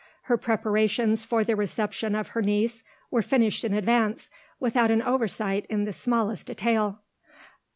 Her 0.23 0.35
preparations 0.35 1.23
for 1.23 1.43
the 1.43 1.55
reception 1.55 2.15
of 2.15 2.29
her 2.29 2.41
niece 2.41 2.83
were 3.11 3.21
finished 3.21 3.63
in 3.63 3.71
advance, 3.75 4.31
without 4.59 4.89
an 4.89 5.03
oversight 5.03 5.67
in 5.69 5.83
the 5.83 5.93
smallest 5.93 6.47
detail. 6.47 7.01